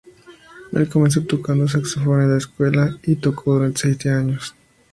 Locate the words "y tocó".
3.03-3.53